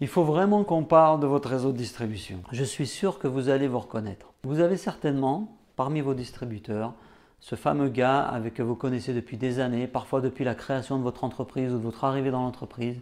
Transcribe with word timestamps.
Il 0.00 0.06
faut 0.06 0.22
vraiment 0.22 0.62
qu'on 0.62 0.84
parle 0.84 1.18
de 1.18 1.26
votre 1.26 1.48
réseau 1.48 1.72
de 1.72 1.76
distribution. 1.76 2.38
Je 2.52 2.62
suis 2.62 2.86
sûr 2.86 3.18
que 3.18 3.26
vous 3.26 3.48
allez 3.48 3.66
vous 3.66 3.80
reconnaître. 3.80 4.32
Vous 4.44 4.60
avez 4.60 4.76
certainement, 4.76 5.56
parmi 5.74 6.00
vos 6.00 6.14
distributeurs, 6.14 6.94
ce 7.40 7.56
fameux 7.56 7.88
gars 7.88 8.20
avec 8.20 8.54
que 8.54 8.62
vous 8.62 8.76
connaissez 8.76 9.12
depuis 9.12 9.36
des 9.36 9.58
années, 9.58 9.88
parfois 9.88 10.20
depuis 10.20 10.44
la 10.44 10.54
création 10.54 10.98
de 10.98 11.02
votre 11.02 11.24
entreprise 11.24 11.72
ou 11.72 11.78
de 11.78 11.82
votre 11.82 12.04
arrivée 12.04 12.30
dans 12.30 12.42
l'entreprise, 12.42 13.00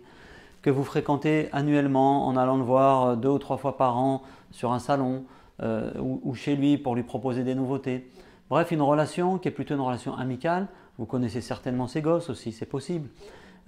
que 0.63 0.71
vous 0.71 0.85
fréquentez 0.85 1.51
annuellement 1.53 2.27
en 2.27 2.35
allant 2.35 2.57
le 2.57 2.65
voir 2.65 3.19
deux 3.19 3.29
ou 3.29 3.39
trois 3.39 3.59
fois 3.59 3.77
par 3.77 3.99
an 3.99 4.23
sur 4.51 4.73
un 4.73 4.79
salon 4.79 5.25
euh, 5.63 5.93
ou, 6.01 6.35
chez 6.35 6.57
lui 6.57 6.79
pour 6.79 6.95
lui 6.95 7.03
proposer 7.03 7.45
des 7.45 7.55
nouveautés. 7.55 8.11
Bref, 8.49 8.71
une 8.71 8.81
relation 8.81 9.37
qui 9.37 9.49
est 9.49 9.53
plutôt 9.53 9.75
une 9.75 9.83
relation 9.83 10.17
amicale. 10.17 10.67
Vous 10.97 11.05
connaissez 11.05 11.43
certainement 11.43 11.89
ses 11.89 12.01
gosses 12.01 12.31
aussi, 12.31 12.53
c'est 12.53 12.65
possible. 12.65 13.11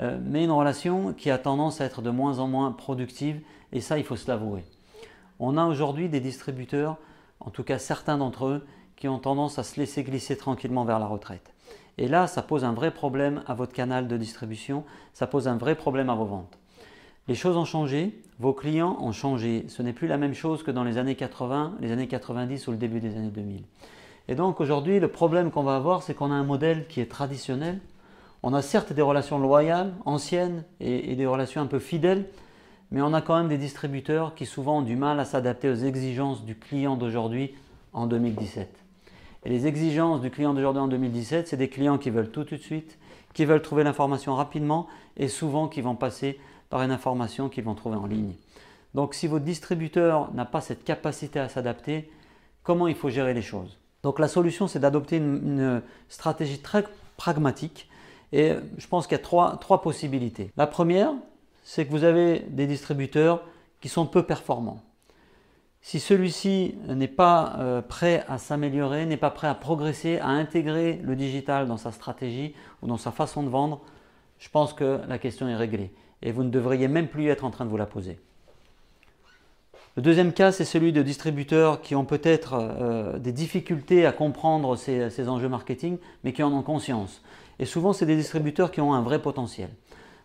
Euh, 0.01 0.19
mais 0.23 0.45
une 0.45 0.51
relation 0.51 1.13
qui 1.13 1.31
a 1.31 1.39
tendance 1.39 1.81
à 1.81 1.85
être 1.85 2.03
de 2.03 2.11
moins 2.11 2.39
en 2.39 2.47
moins 2.47 2.73
productive, 2.73 3.41
et 3.73 3.81
ça, 3.81 3.99
il 3.99 4.05
faut 4.05 4.17
se 4.17 4.29
l'avouer. 4.29 4.65
On 5.41 5.57
a 5.57 5.67
aujourd'hui 5.67 6.09
des 6.09 6.21
distributeurs, 6.21 6.97
en 7.41 7.51
tout 7.51 7.65
cas 7.65 7.79
certains 7.79 8.19
d'entre 8.19 8.47
eux, 8.47 8.67
qui 8.97 9.09
ont 9.09 9.19
tendance 9.19 9.59
à 9.59 9.63
se 9.63 9.79
laisser 9.79 10.03
glisser 10.03 10.37
tranquillement 10.37 10.85
vers 10.85 10.99
la 10.99 11.07
retraite. 11.07 11.55
Et 11.99 12.09
là, 12.09 12.27
ça 12.27 12.43
pose 12.43 12.65
un 12.65 12.73
vrai 12.73 12.93
problème 12.93 13.43
à 13.47 13.55
votre 13.55 13.73
canal 13.73 14.09
de 14.09 14.17
distribution, 14.17 14.85
ça 15.13 15.27
pose 15.27 15.49
un 15.49 15.57
vrai 15.57 15.75
problème 15.75 16.11
à 16.11 16.15
vos 16.15 16.25
ventes. 16.25 16.59
Les 17.29 17.35
choses 17.35 17.57
ont 17.57 17.65
changé, 17.65 18.23
vos 18.39 18.55
clients 18.55 18.97
ont 19.01 19.13
changé. 19.13 19.67
Ce 19.69 19.83
n'est 19.83 19.93
plus 19.93 20.09
la 20.09 20.17
même 20.17 20.33
chose 20.33 20.63
que 20.63 20.71
dans 20.71 20.85
les 20.85 20.97
années 20.97 21.15
80, 21.15 21.75
les 21.81 21.93
années 21.93 22.09
90 22.09 22.67
ou 22.67 22.71
le 22.71 22.77
début 22.77 23.01
des 23.01 23.17
années 23.17 23.31
2000. 23.31 23.65
Et 24.29 24.35
donc 24.35 24.61
aujourd'hui, 24.61 24.99
le 24.99 25.09
problème 25.09 25.51
qu'on 25.51 25.63
va 25.63 25.77
avoir, 25.77 26.03
c'est 26.03 26.15
qu'on 26.15 26.31
a 26.31 26.35
un 26.35 26.45
modèle 26.45 26.87
qui 26.87 27.01
est 27.01 27.11
traditionnel. 27.11 27.81
On 28.43 28.55
a 28.55 28.63
certes 28.63 28.93
des 28.93 29.03
relations 29.03 29.39
loyales, 29.39 29.95
anciennes, 30.05 30.65
et, 30.81 31.17
des 31.17 31.27
relations 31.27 31.61
un 31.61 31.67
peu 31.67 31.79
fidèles, 31.79 32.27
mais 32.91 33.03
on 33.03 33.13
a 33.13 33.21
quand 33.21 33.37
même 33.37 33.49
des 33.49 33.59
distributeurs 33.59 34.35
qui 34.35 34.47
souvent 34.47 34.79
ont 34.79 34.83
du 34.83 34.97
mal 34.97 35.19
à 35.21 35.25
s'adapter 35.25 35.69
aux 35.69 35.75
exigences 35.75 36.45
du 36.45 36.57
client 36.57 36.97
d'aujourd'hui 36.97 37.55
en 37.93 38.07
2017. 38.07 38.69
Et 39.45 39.51
les 39.51 39.67
exigences 39.67 40.21
du 40.21 40.31
client 40.31 40.55
d'aujourd'hui 40.55 40.83
en 40.83 40.89
2017, 40.89 41.49
c'est 41.49 41.57
des 41.57 41.69
clients 41.69 41.99
qui 41.99 42.11
veulent 42.11 42.31
tout 42.31 42.45
tout 42.45 42.57
de 42.57 42.63
suite, 42.63 42.99
qui 43.35 43.45
veulent 43.45 43.63
trouver 43.63 43.85
l'information 43.85 44.35
rapidement 44.35 44.87
et 45.17 45.29
souvent 45.29 45.69
qui 45.69 45.81
vont 45.81 45.95
passer 45.95 46.41
par 46.71 46.83
une 46.83 46.91
information 46.91 47.49
qu'ils 47.49 47.65
vont 47.65 47.75
trouver 47.75 47.97
en 47.97 48.07
ligne. 48.07 48.35
Donc 48.95 49.15
si 49.15 49.27
votre 49.27 49.45
distributeur 49.45 50.33
n'a 50.33 50.45
pas 50.45 50.61
cette 50.61 50.85
capacité 50.85 51.39
à 51.39 51.49
s'adapter, 51.49 52.11
comment 52.63 52.89
il 52.89 52.95
faut 52.95 53.11
gérer 53.11 53.35
les 53.35 53.43
choses? 53.43 53.79
Donc 54.03 54.19
la 54.19 54.29
solution, 54.29 54.69
c'est 54.69 54.79
d'adopter 54.79 55.17
une, 55.17 55.83
stratégie 56.09 56.61
très 56.61 56.85
pragmatique 57.17 57.89
et 58.33 58.53
je 58.77 58.87
pense 58.87 59.07
qu'il 59.07 59.17
y 59.17 59.21
a 59.21 59.25
trois, 59.25 59.83
possibilités. 59.83 60.53
La 60.57 60.67
première, 60.67 61.13
c'est 61.65 61.87
que 61.87 61.91
vous 61.91 62.05
avez 62.05 62.41
des 62.49 62.67
distributeurs 62.67 63.43
qui 63.81 63.89
sont 63.89 64.07
peu 64.07 64.23
performants. 64.23 64.83
Si 65.81 66.01
celui-ci 66.01 66.75
n'est 66.89 67.09
pas 67.09 67.55
euh, 67.59 67.81
prêt 67.81 68.25
à 68.29 68.39
s'améliorer, 68.39 69.07
n'est 69.07 69.17
pas 69.17 69.31
prêt 69.31 69.47
à 69.47 69.55
progresser, 69.55 70.19
à 70.19 70.29
intégrer 70.29 71.01
le 71.03 71.15
digital 71.17 71.69
dans 71.69 71.77
sa 71.77 71.93
stratégie 71.93 72.55
ou 72.83 72.89
dans 72.89 72.97
sa 72.97 73.13
façon 73.13 73.43
de 73.43 73.49
vendre, 73.49 73.81
je 74.39 74.49
pense 74.49 74.73
que 74.73 75.01
la 75.09 75.19
question 75.19 75.49
est 75.49 75.57
réglée 75.57 75.93
et 76.23 76.33
vous 76.33 76.43
ne 76.43 76.51
devriez 76.51 76.89
même 76.89 77.09
plus 77.09 77.29
être 77.29 77.45
en 77.45 77.51
train 77.51 77.65
de 77.65 77.71
vous 77.71 77.77
la 77.77 77.87
poser. 77.87 78.19
Le 79.99 80.03
deuxième 80.03 80.33
cas, 80.33 80.53
c'est 80.53 80.65
celui 80.65 80.93
de 80.93 81.03
distributeurs 81.03 81.81
qui 81.81 81.97
ont 81.97 82.05
peut-être 82.05 82.55
euh, 82.55 83.19
des 83.19 83.33
difficultés 83.33 84.07
à 84.07 84.13
comprendre 84.13 84.77
ces, 84.77 85.29
enjeux 85.29 85.49
marketing, 85.49 85.99
mais 86.23 86.33
qui 86.33 86.45
en 86.45 86.53
ont 86.53 86.63
conscience. 86.63 87.21
Et 87.59 87.65
souvent, 87.65 87.93
c'est 87.93 88.07
des 88.07 88.15
distributeurs 88.15 88.71
qui 88.71 88.81
ont 88.81 88.95
un 88.95 89.03
vrai 89.03 89.21
potentiel. 89.21 89.71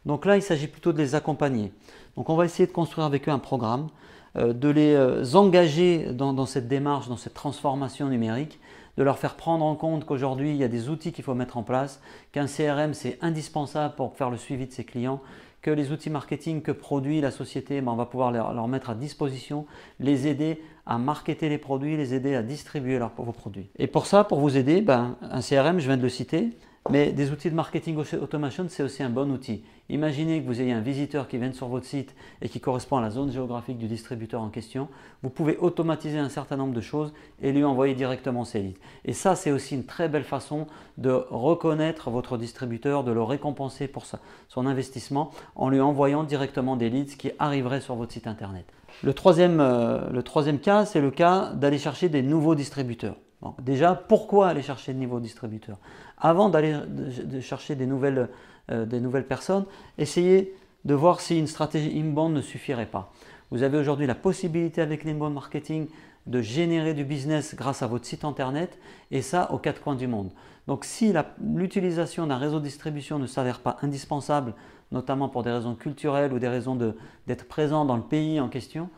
Donc 0.06 0.28
là, 0.28 0.36
il 0.36 0.44
s'agit 0.44 0.68
plutôt 0.68 0.94
de 0.94 1.00
les 1.00 1.16
accompagner. 1.16 1.72
Donc 2.16 2.30
on 2.30 2.36
va 2.36 2.46
essayer 2.46 2.68
de 2.68 2.72
construire 2.72 3.08
avec 3.08 3.28
eux 3.28 3.32
un 3.32 3.40
programme 3.40 3.88
euh, 4.36 4.54
de 4.54 4.70
les 4.70 4.94
euh, 4.94 5.26
engager 5.34 6.06
dans, 6.14 6.46
cette 6.46 6.68
démarche, 6.68 7.08
dans 7.08 7.18
cette 7.18 7.34
transformation 7.34 8.10
numérique, 8.10 8.60
de 8.98 9.02
leur 9.02 9.18
faire 9.18 9.34
prendre 9.34 9.66
en 9.66 9.74
compte 9.74 10.06
qu'aujourd'hui, 10.06 10.52
il 10.52 10.58
y 10.58 10.64
a 10.64 10.68
des 10.68 10.90
outils 10.90 11.12
qu'il 11.12 11.24
faut 11.24 11.34
mettre 11.34 11.58
en 11.58 11.64
place, 11.64 12.00
qu'un 12.32 12.46
CRM, 12.46 12.94
c'est 12.94 13.18
indispensable 13.22 13.96
pour 13.96 14.16
faire 14.16 14.30
le 14.30 14.38
suivi 14.38 14.68
de 14.68 14.72
ses 14.72 14.84
clients, 14.84 15.20
que 15.64 15.72
les 15.72 15.92
outils 15.92 16.10
marketing 16.10 16.62
que 16.62 16.74
produit 16.74 17.22
la 17.22 17.32
société, 17.32 17.82
ben, 17.82 17.94
on 17.94 17.96
va 17.96 18.06
pouvoir 18.06 18.32
leur, 18.32 18.68
mettre 18.68 18.92
à 18.92 18.96
disposition, 18.96 19.66
les 20.00 20.28
aider 20.28 20.62
à 20.86 20.98
marketer 20.98 21.48
les 21.48 21.58
produits, 21.58 21.96
les 21.96 22.14
aider 22.14 22.36
à 22.36 22.44
distribuer 22.44 23.00
vos 23.00 23.32
produits. 23.32 23.70
Et 23.80 23.88
pour 23.88 24.06
ça, 24.06 24.26
pour 24.26 24.40
vous 24.40 24.58
aider, 24.58 24.82
ben, 24.82 25.16
un 25.22 25.40
CRM, 25.40 25.80
je 25.80 25.88
viens 25.88 25.98
de 25.98 26.02
le 26.04 26.10
citer, 26.10 26.50
mais 26.90 27.14
des 27.14 27.32
outils 27.32 27.50
de 27.50 27.56
marketing 27.56 27.98
automation, 27.98 28.66
c'est 28.68 28.84
aussi 28.84 29.04
un 29.04 29.10
bon 29.10 29.32
outil. 29.32 29.64
Imaginez 29.90 30.42
que 30.42 30.48
vous 30.48 30.60
ayez 30.60 30.74
un 30.74 30.82
visiteur 30.82 31.30
qui 31.30 31.38
vient 31.38 31.54
sur 31.54 31.68
votre 31.68 31.86
site 31.86 32.14
et 32.42 32.50
qui 32.50 32.60
correspond 32.60 32.98
à 32.98 33.02
la 33.02 33.10
zone 33.10 33.32
géographique 33.32 33.78
du 33.78 33.88
distributeur 33.88 34.42
en 34.42 34.50
question. 34.50 34.90
Vous 35.22 35.30
pouvez 35.30 35.58
automatiser 35.58 36.18
un 36.18 36.28
certain 36.28 36.58
nombre 36.58 36.74
de 36.74 36.82
choses 36.82 37.14
et 37.42 37.54
lui 37.54 37.64
envoyer 37.64 37.96
directement 37.96 38.44
ses 38.44 38.60
leads. 38.60 38.80
Et 39.06 39.14
ça, 39.14 39.36
c'est 39.36 39.52
aussi 39.52 39.76
une 39.76 39.86
très 39.86 40.10
belle 40.10 40.26
façon 40.26 40.68
de 40.98 41.12
reconnaître 41.30 42.10
votre 42.10 42.38
distributeur, 42.38 43.06
de 43.06 43.12
le 43.12 43.24
récompenser 43.24 43.88
pour 43.88 44.06
son 44.50 44.66
investissement 44.66 45.32
en 45.56 45.70
lui 45.70 45.80
envoyant 45.80 46.24
directement 46.24 46.76
des 46.76 46.90
leads 46.90 47.16
qui 47.16 47.32
arriveraient 47.40 47.82
sur 47.82 47.96
votre 47.96 48.12
site 48.12 48.28
internet. 48.28 48.66
Le 49.04 49.14
troisième, 49.14 49.60
euh, 49.60 50.10
le 50.10 50.22
troisième 50.22 50.60
cas, 50.60 50.86
c'est 50.86 51.02
le 51.02 51.12
cas 51.12 51.54
d'aller 51.54 51.78
chercher 51.78 52.10
des 52.10 52.22
nouveaux 52.22 52.56
distributeurs 52.56 53.16
déjà, 53.62 53.96
pourquoi 53.96 54.48
aller 54.48 54.62
chercher 54.62 54.94
de 54.94 55.00
nouveaux 55.00 55.20
distributeurs 55.20 55.78
Avant 56.18 56.50
d'aller 56.50 56.76
chercher 57.42 57.76
des 57.76 57.86
nouvelles, 57.86 58.30
euh, 58.72 58.86
des 58.86 59.00
nouvelles 59.00 59.28
personnes, 59.28 59.66
essayez 59.98 60.56
de 60.86 60.94
voir 60.94 61.22
si 61.22 61.40
une 61.40 61.48
stratégie 61.48 62.00
inbound 62.00 62.36
ne 62.36 62.42
suffirait 62.42 62.86
pas. 62.86 63.12
Vous 63.52 63.64
avez 63.64 63.78
aujourd'hui 63.78 64.08
la 64.08 64.16
possibilité 64.16 64.82
avec 64.82 65.04
l'inbound 65.04 65.34
marketing 65.34 65.88
de 66.26 66.42
générer 66.42 66.94
du 66.94 67.04
business 67.04 67.56
grâce 67.56 67.82
à 67.82 67.88
votre 67.88 68.06
site 68.06 68.24
internet 68.24 68.78
et 69.12 69.22
ça 69.22 69.52
aux 69.52 69.58
quatre 69.58 69.82
coins 69.82 69.96
du 69.96 70.08
monde. 70.08 70.32
Donc 70.68 70.86
si 70.86 71.14
l'utilisation 71.42 72.28
d'un 72.28 72.38
réseau 72.38 72.60
de 72.60 72.64
distribution 72.64 73.20
ne 73.20 73.28
s'avère 73.28 73.60
pas 73.60 73.78
indispensable, 73.82 74.54
notamment 74.92 75.28
pour 75.28 75.44
des 75.44 75.52
raisons 75.52 75.76
culturelles 75.76 76.32
ou 76.32 76.40
des 76.40 76.48
raisons 76.48 76.76
d'être 77.28 77.48
présent 77.48 77.84
dans 77.84 77.98
le 77.98 78.04
pays 78.04 78.40
en 78.40 78.48
question, 78.48 78.90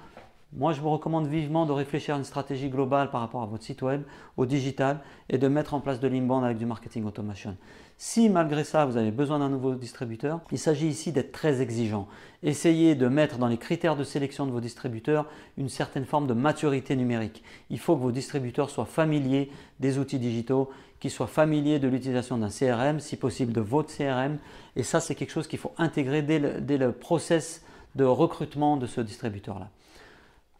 moi, 0.58 0.72
je 0.72 0.80
vous 0.80 0.90
recommande 0.90 1.28
vivement 1.28 1.66
de 1.66 1.74
réfléchir 1.74 2.16
à 2.16 2.18
une 2.18 2.24
stratégie 2.24 2.70
globale 2.70 3.10
par 3.12 3.20
rapport 3.20 3.44
à 3.44 3.46
votre 3.46 3.64
site 3.64 3.82
web, 3.82 4.04
au 4.38 4.46
digital, 4.46 5.02
et 5.30 5.38
de 5.38 5.48
mettre 5.50 5.74
en 5.74 5.82
place 5.82 6.00
de 6.00 6.08
l'inbound 6.08 6.46
avec 6.46 6.58
du 6.58 6.66
marketing 6.66 7.04
automation. 7.04 7.58
Si 7.98 8.30
malgré 8.30 8.64
ça, 8.64 8.86
vous 8.86 8.96
avez 8.96 9.12
besoin 9.12 9.40
d'un 9.40 9.50
nouveau 9.50 9.76
distributeur, 9.76 10.40
il 10.52 10.60
s'agit 10.60 10.88
ici 10.88 11.12
d'être 11.12 11.34
très 11.34 11.62
exigeant. 11.62 12.08
Essayez 12.44 12.96
de 12.96 13.08
mettre 13.08 13.38
dans 13.38 13.48
les 13.48 13.58
critères 13.58 13.98
de 13.98 14.04
sélection 14.04 14.46
de 14.46 14.52
vos 14.52 14.62
distributeurs 14.62 15.26
une 15.58 15.70
certaine 15.70 16.06
forme 16.06 16.28
de 16.28 16.34
maturité 16.34 16.96
numérique. 16.96 17.44
Il 17.70 17.80
faut 17.80 17.96
que 17.96 18.02
vos 18.02 18.12
distributeurs 18.12 18.70
soient 18.70 18.86
familiers 18.86 19.52
des 19.80 19.98
outils 19.98 20.20
digitaux, 20.20 20.70
qu'ils 21.00 21.12
soient 21.12 21.28
familiers 21.28 21.80
de 21.80 21.88
l'utilisation 21.88 22.38
d'un 22.38 22.50
CRM, 22.50 23.00
si 23.00 23.18
possible 23.18 23.52
de 23.52 23.62
votre 23.62 23.94
CRM. 23.96 24.38
Et 24.76 24.84
ça, 24.84 25.02
c'est 25.02 25.16
quelque 25.16 25.32
chose 25.32 25.48
qu'il 25.48 25.60
faut 25.60 25.74
intégrer 25.78 26.22
dès 26.22 26.40
le, 26.40 26.62
dès 26.62 26.78
le 26.78 26.94
process 26.94 27.64
de 27.96 28.04
recrutement 28.06 28.78
de 28.78 28.88
ce 28.88 29.02
distributeur-là. 29.02 29.70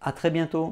À 0.06 0.14
très 0.14 0.32
bientôt. 0.32 0.64